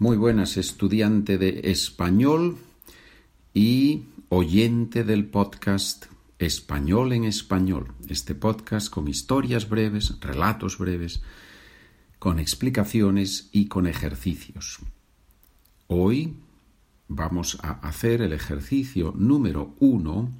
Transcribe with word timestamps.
Muy 0.00 0.16
buenas, 0.16 0.56
estudiante 0.56 1.38
de 1.38 1.70
español 1.70 2.58
y 3.54 4.02
oyente 4.28 5.04
del 5.04 5.24
podcast 5.24 6.06
Español 6.40 7.12
en 7.12 7.22
Español. 7.22 7.92
Este 8.08 8.34
podcast 8.34 8.90
con 8.90 9.06
historias 9.06 9.68
breves, 9.68 10.18
relatos 10.20 10.78
breves, 10.78 11.22
con 12.18 12.40
explicaciones 12.40 13.50
y 13.52 13.68
con 13.68 13.86
ejercicios. 13.86 14.80
Hoy 15.86 16.38
vamos 17.06 17.56
a 17.62 17.74
hacer 17.74 18.20
el 18.20 18.32
ejercicio 18.32 19.14
número 19.16 19.76
uno 19.78 20.32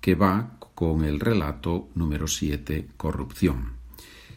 que 0.00 0.14
va 0.14 0.60
con 0.76 1.04
el 1.04 1.18
relato 1.18 1.88
número 1.96 2.28
siete, 2.28 2.86
corrupción. 2.96 3.72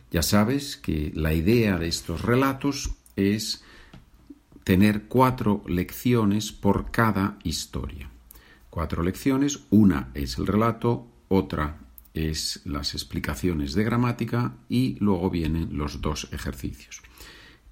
Ya 0.09 0.23
sabes 0.23 0.75
que 0.75 1.11
la 1.13 1.35
idea 1.35 1.77
de 1.77 1.87
estos 1.87 2.23
relatos 2.23 2.95
es 3.15 3.63
tener 4.63 5.07
cuatro 5.07 5.63
lecciones 5.67 6.51
por 6.51 6.91
cada 6.91 7.39
historia. 7.43 8.09
Cuatro 8.69 9.03
lecciones, 9.03 9.61
una 9.69 10.09
es 10.13 10.37
el 10.37 10.47
relato, 10.47 11.07
otra 11.27 11.79
es 12.13 12.61
las 12.65 12.93
explicaciones 12.93 13.73
de 13.73 13.83
gramática 13.83 14.55
y 14.67 14.97
luego 14.99 15.29
vienen 15.29 15.77
los 15.77 16.01
dos 16.01 16.27
ejercicios. 16.31 17.01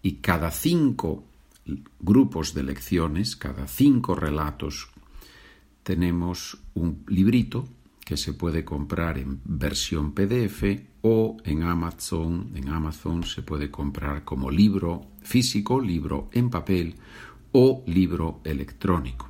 Y 0.02 0.16
cada 0.16 0.52
cinco 0.52 1.26
grupos 2.00 2.54
de 2.54 2.64
lecciones, 2.64 3.36
cada 3.36 3.68
cinco 3.68 4.16
relatos, 4.16 4.90
tenemos 5.84 6.58
un 6.74 7.04
librito 7.08 7.68
que 8.08 8.16
se 8.16 8.32
puede 8.32 8.64
comprar 8.64 9.18
en 9.18 9.42
versión 9.44 10.14
PDF 10.14 10.64
o 11.02 11.36
en 11.44 11.64
Amazon. 11.64 12.54
En 12.56 12.70
Amazon 12.70 13.26
se 13.26 13.42
puede 13.42 13.70
comprar 13.70 14.24
como 14.24 14.50
libro 14.50 15.08
físico, 15.22 15.82
libro 15.82 16.30
en 16.32 16.50
papel 16.50 16.96
o 17.52 17.84
libro 17.86 18.40
electrónico. 18.46 19.30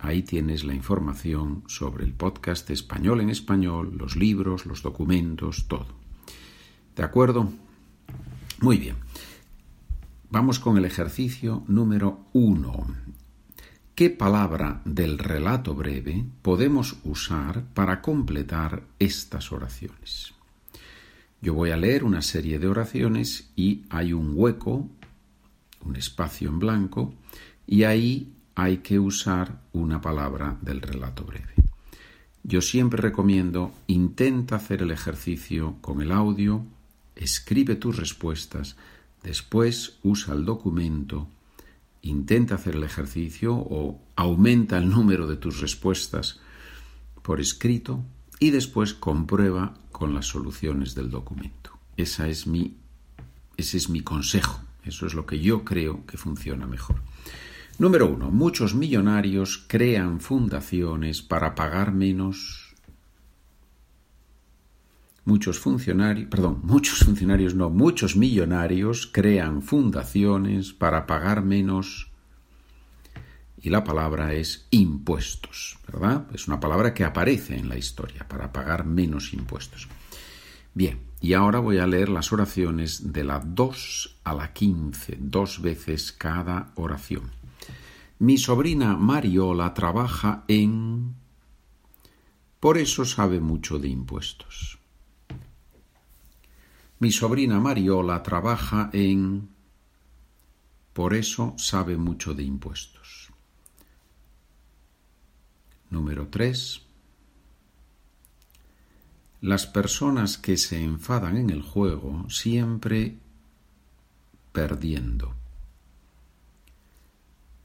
ahí 0.00 0.24
tienes 0.24 0.64
la 0.64 0.74
información 0.74 1.62
sobre 1.68 2.02
el 2.02 2.12
podcast 2.12 2.68
español 2.70 3.20
en 3.20 3.30
español, 3.30 3.96
los 3.96 4.16
libros, 4.16 4.66
los 4.66 4.82
documentos, 4.82 5.68
todo. 5.68 5.86
¿De 6.96 7.04
acuerdo? 7.04 7.52
Muy 8.60 8.78
bien. 8.78 8.96
Vamos 10.30 10.58
con 10.58 10.76
el 10.76 10.84
ejercicio 10.84 11.64
número 11.68 12.26
uno. 12.34 12.86
¿Qué 13.94 14.10
palabra 14.10 14.82
del 14.84 15.18
relato 15.18 15.74
breve 15.74 16.22
podemos 16.42 16.98
usar 17.02 17.64
para 17.72 18.02
completar 18.02 18.82
estas 18.98 19.52
oraciones? 19.52 20.34
Yo 21.40 21.54
voy 21.54 21.70
a 21.70 21.78
leer 21.78 22.04
una 22.04 22.20
serie 22.20 22.58
de 22.58 22.68
oraciones 22.68 23.50
y 23.56 23.86
hay 23.88 24.12
un 24.12 24.32
hueco, 24.34 24.90
un 25.86 25.96
espacio 25.96 26.50
en 26.50 26.58
blanco, 26.58 27.14
y 27.66 27.84
ahí 27.84 28.34
hay 28.54 28.78
que 28.78 28.98
usar 28.98 29.62
una 29.72 30.02
palabra 30.02 30.58
del 30.60 30.82
relato 30.82 31.24
breve. 31.24 31.54
Yo 32.42 32.60
siempre 32.60 33.00
recomiendo 33.00 33.72
intenta 33.86 34.56
hacer 34.56 34.82
el 34.82 34.90
ejercicio 34.90 35.76
con 35.80 36.02
el 36.02 36.12
audio, 36.12 36.66
escribe 37.16 37.76
tus 37.76 37.96
respuestas, 37.96 38.76
después 39.22 39.98
usa 40.02 40.34
el 40.34 40.44
documento 40.44 41.28
intenta 42.02 42.54
hacer 42.54 42.76
el 42.76 42.84
ejercicio 42.84 43.54
o 43.54 44.00
aumenta 44.16 44.78
el 44.78 44.88
número 44.88 45.26
de 45.26 45.36
tus 45.36 45.60
respuestas 45.60 46.40
por 47.22 47.40
escrito 47.40 48.04
y 48.40 48.50
después 48.50 48.94
comprueba 48.94 49.74
con 49.92 50.14
las 50.14 50.26
soluciones 50.26 50.94
del 50.94 51.10
documento. 51.10 51.78
Esa 51.96 52.28
es 52.28 52.46
mi, 52.46 52.76
ese 53.56 53.76
es 53.76 53.88
mi 53.88 54.00
consejo. 54.00 54.60
Eso 54.84 55.06
es 55.06 55.14
lo 55.14 55.26
que 55.26 55.40
yo 55.40 55.64
creo 55.64 56.06
que 56.06 56.16
funciona 56.16 56.66
mejor. 56.66 57.02
Número 57.78 58.06
uno. 58.06 58.30
Muchos 58.30 58.74
millonarios 58.74 59.64
crean 59.68 60.20
fundaciones 60.20 61.20
para 61.20 61.54
pagar 61.54 61.92
menos 61.92 62.67
Muchos 65.28 65.58
funcionarios, 65.58 66.26
perdón, 66.30 66.60
muchos 66.62 67.00
funcionarios 67.00 67.54
no, 67.54 67.68
muchos 67.68 68.16
millonarios 68.16 69.06
crean 69.12 69.60
fundaciones 69.60 70.72
para 70.72 71.06
pagar 71.06 71.44
menos 71.44 72.10
y 73.60 73.68
la 73.68 73.84
palabra 73.84 74.32
es 74.32 74.66
impuestos, 74.70 75.76
¿verdad? 75.86 76.26
Es 76.32 76.48
una 76.48 76.58
palabra 76.58 76.94
que 76.94 77.04
aparece 77.04 77.58
en 77.58 77.68
la 77.68 77.76
historia, 77.76 78.26
para 78.26 78.54
pagar 78.54 78.86
menos 78.86 79.34
impuestos. 79.34 79.86
Bien, 80.72 80.98
y 81.20 81.34
ahora 81.34 81.58
voy 81.58 81.76
a 81.76 81.86
leer 81.86 82.08
las 82.08 82.32
oraciones 82.32 83.12
de 83.12 83.24
la 83.24 83.38
2 83.38 84.20
a 84.24 84.32
la 84.32 84.54
15, 84.54 85.18
dos 85.20 85.60
veces 85.60 86.10
cada 86.10 86.72
oración. 86.76 87.32
Mi 88.18 88.38
sobrina 88.38 88.96
Mariola 88.96 89.74
trabaja 89.74 90.44
en... 90.48 91.16
Por 92.60 92.78
eso 92.78 93.04
sabe 93.04 93.40
mucho 93.40 93.78
de 93.78 93.88
impuestos. 93.88 94.77
Mi 97.00 97.12
sobrina 97.12 97.60
Mariola 97.60 98.22
trabaja 98.22 98.90
en... 98.92 99.50
Por 100.92 101.14
eso 101.14 101.54
sabe 101.56 101.96
mucho 101.96 102.34
de 102.34 102.42
impuestos. 102.42 103.30
Número 105.90 106.26
3. 106.26 106.82
Las 109.42 109.66
personas 109.66 110.38
que 110.38 110.56
se 110.56 110.82
enfadan 110.82 111.36
en 111.36 111.50
el 111.50 111.62
juego 111.62 112.28
siempre 112.28 113.16
perdiendo. 114.52 115.36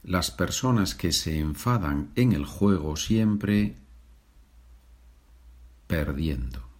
Las 0.03 0.29
personas 0.29 0.93
que 0.93 1.11
se 1.11 1.39
enfadan 1.39 2.11
en 2.15 2.33
el 2.33 2.45
juego 2.45 2.95
siempre 2.95 3.77
perdiendo. 5.87 6.72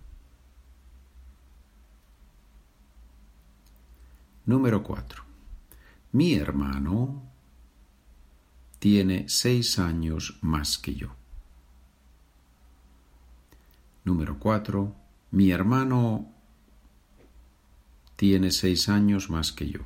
Número 4.46 4.84
4. 4.84 5.24
Mi 6.12 6.34
hermano 6.34 7.24
tiene 8.80 9.30
seis 9.30 9.80
años 9.80 10.38
más 10.42 10.78
que 10.78 10.96
yo. 10.96 11.16
Número 14.04 14.38
4. 14.38 14.96
Mi 15.32 15.52
hermano 15.52 16.30
tiene 18.18 18.52
seis 18.52 18.90
años 18.90 19.30
más 19.30 19.52
que 19.52 19.70
yo. 19.70 19.80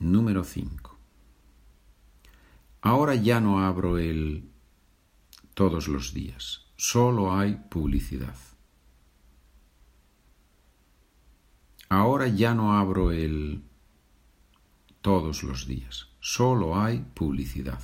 Número 0.00 0.44
5. 0.44 0.98
Ahora 2.82 3.14
ya 3.14 3.40
no 3.40 3.60
abro 3.60 3.98
el 3.98 4.50
todos 5.54 5.88
los 5.88 6.12
días, 6.12 6.66
solo 6.76 7.34
hay 7.34 7.54
publicidad. 7.70 8.36
Ahora 11.94 12.26
ya 12.26 12.54
no 12.54 12.76
abro 12.76 13.12
el 13.12 13.62
todos 15.00 15.44
los 15.44 15.68
días, 15.68 16.08
solo 16.18 16.76
hay 16.76 16.98
publicidad. 16.98 17.80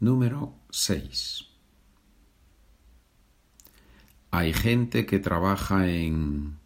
Número 0.00 0.54
6. 0.70 1.46
Hay 4.30 4.54
gente 4.54 5.04
que 5.04 5.18
trabaja 5.18 5.88
en... 5.88 6.58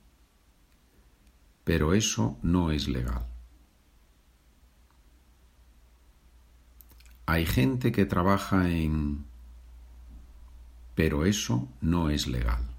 pero 1.65 1.93
eso 1.93 2.39
no 2.41 2.71
es 2.71 2.87
legal. 2.87 3.27
Hay 7.27 7.45
gente 7.45 7.91
que 7.91 8.07
trabaja 8.07 8.71
en... 8.71 9.27
pero 10.95 11.27
eso 11.27 11.69
no 11.81 12.09
es 12.11 12.29
legal. 12.29 12.78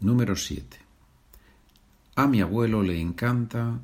Número 0.00 0.36
7. 0.36 0.78
A 2.16 2.26
mi 2.26 2.40
abuelo 2.40 2.82
le 2.82 3.00
encanta 3.00 3.80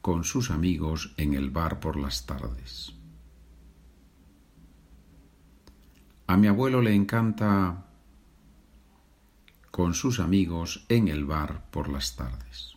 con 0.00 0.24
sus 0.24 0.50
amigos 0.50 1.12
en 1.16 1.34
el 1.34 1.50
bar 1.50 1.80
por 1.80 1.96
las 1.96 2.24
tardes. 2.24 2.94
A 6.28 6.36
mi 6.36 6.46
abuelo 6.46 6.80
le 6.80 6.94
encanta 6.94 7.86
con 9.72 9.94
sus 9.94 10.20
amigos 10.20 10.84
en 10.88 11.08
el 11.08 11.24
bar 11.24 11.68
por 11.70 11.88
las 11.88 12.14
tardes. 12.14 12.76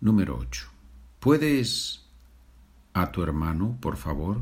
Número 0.00 0.38
8. 0.38 0.68
¿Puedes 1.20 2.06
a 2.94 3.12
tu 3.12 3.22
hermano, 3.22 3.76
por 3.80 3.96
favor? 3.96 4.40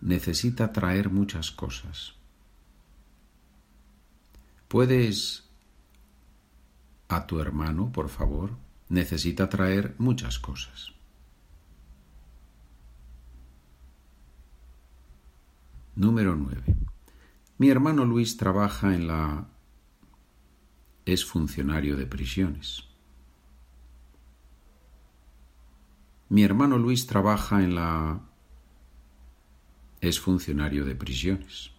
Necesita 0.00 0.72
traer 0.72 1.10
muchas 1.10 1.50
cosas. 1.50 2.21
¿Puedes 4.72 5.50
a 7.06 7.26
tu 7.26 7.40
hermano, 7.40 7.92
por 7.92 8.08
favor? 8.08 8.56
necesita 8.88 9.50
traer 9.50 9.94
muchas 9.98 10.38
cosas. 10.38 10.94
Número 15.94 16.36
9. 16.36 16.62
Mi 17.58 17.68
hermano 17.68 18.06
Luis 18.06 18.38
trabaja 18.38 18.94
en 18.94 19.08
la... 19.08 19.46
es 21.04 21.26
funcionario 21.26 21.94
de 21.94 22.06
prisiones. 22.06 22.84
Mi 26.30 26.44
hermano 26.44 26.78
Luis 26.78 27.06
trabaja 27.06 27.62
en 27.62 27.74
la... 27.74 28.22
es 30.00 30.18
funcionario 30.18 30.86
de 30.86 30.94
prisiones. 30.94 31.72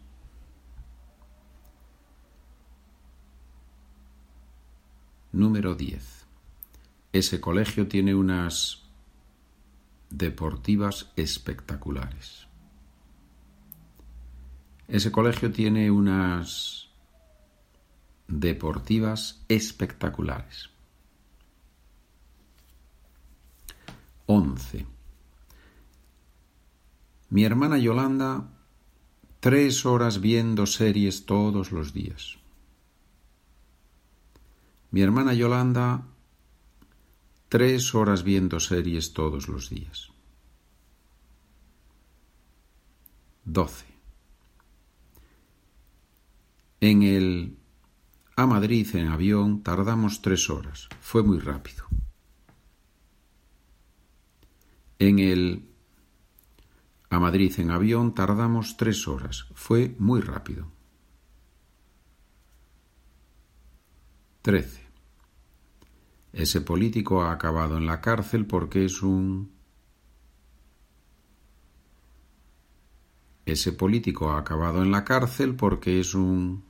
Número 5.34 5.74
10. 5.74 6.28
Ese 7.12 7.42
colegio 7.42 7.88
tiene 7.88 8.14
unas 8.14 8.84
deportivas 10.12 11.12
espectaculares. 11.16 12.48
Ese 14.88 15.12
colegio 15.12 15.52
tiene 15.52 15.90
unas 15.90 16.90
deportivas 18.28 19.44
espectaculares. 19.50 20.70
11. 24.28 24.86
Mi 27.30 27.44
hermana 27.44 27.80
Yolanda, 27.80 28.52
tres 29.40 29.84
horas 29.88 30.22
viendo 30.22 30.68
series 30.68 31.26
todos 31.26 31.72
los 31.72 31.92
días. 31.92 32.43
Mi 34.94 35.02
hermana 35.02 35.34
Yolanda, 35.34 36.06
tres 37.50 37.96
horas 37.96 38.22
viendo 38.22 38.60
series 38.60 39.14
todos 39.14 39.48
los 39.48 39.72
días. 39.72 40.12
12. 43.44 43.88
En 46.80 47.02
el 47.02 47.58
a 48.36 48.46
Madrid 48.46 48.88
en 48.94 49.08
avión 49.08 49.64
tardamos 49.64 50.22
tres 50.22 50.52
horas. 50.52 50.90
Fue 51.02 51.24
muy 51.24 51.40
rápido. 51.40 51.88
En 55.00 55.18
el 55.18 55.70
a 57.10 57.18
Madrid 57.18 57.52
en 57.58 57.72
avión 57.72 58.14
tardamos 58.14 58.78
tres 58.78 59.08
horas. 59.08 59.48
Fue 59.56 59.96
muy 59.98 60.22
rápido. 60.22 60.68
13. 64.44 64.83
Ese 66.34 66.62
político 66.62 67.22
ha 67.22 67.32
acabado 67.32 67.78
en 67.78 67.86
la 67.86 68.02
cárcel 68.02 68.48
porque 68.48 68.86
es 68.86 69.04
un... 69.04 69.52
Ese 73.46 73.72
político 73.72 74.32
ha 74.32 74.40
acabado 74.40 74.82
en 74.82 74.90
la 74.90 75.06
cárcel 75.06 75.56
porque 75.56 76.00
es 76.00 76.16
un... 76.16 76.64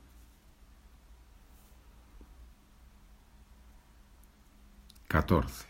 14. 5.08 5.66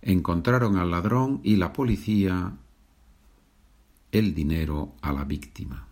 Encontraron 0.00 0.76
al 0.76 0.90
ladrón 0.90 1.40
y 1.42 1.56
la 1.56 1.72
policía 1.72 2.56
el 4.10 4.34
dinero 4.34 4.94
a 5.02 5.12
la 5.12 5.24
víctima. 5.24 5.86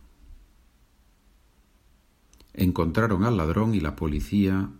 Encontraron 2.54 3.24
al 3.24 3.36
ladrón 3.36 3.74
y 3.74 3.80
la 3.80 3.96
policía 3.96 4.70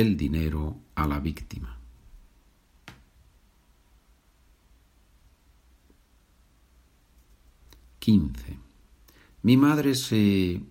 el 0.00 0.16
dinero 0.16 0.80
a 0.94 1.06
la 1.06 1.18
víctima. 1.18 1.76
Quince. 7.98 8.58
Mi 9.42 9.56
madre 9.56 9.94
se 9.94 10.62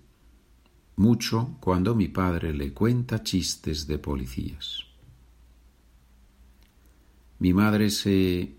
mucho 0.96 1.58
cuando 1.60 1.94
mi 1.94 2.08
padre 2.08 2.54
le 2.54 2.74
cuenta 2.74 3.22
chistes 3.22 3.86
de 3.86 4.00
policías. 4.00 4.84
Mi 7.40 7.54
madre 7.54 7.90
se 7.90 8.56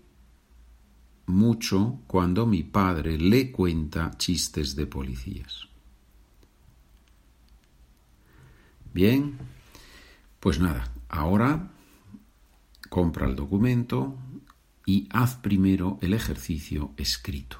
mucho 1.25 1.99
cuando 2.07 2.45
mi 2.45 2.63
padre 2.63 3.17
le 3.17 3.51
cuenta 3.51 4.11
chistes 4.17 4.75
de 4.75 4.87
policías. 4.87 5.67
Bien, 8.93 9.37
pues 10.39 10.59
nada, 10.59 10.91
ahora 11.09 11.71
compra 12.89 13.27
el 13.27 13.35
documento 13.35 14.17
y 14.85 15.07
haz 15.11 15.35
primero 15.35 15.97
el 16.01 16.13
ejercicio 16.13 16.91
escrito. 16.97 17.57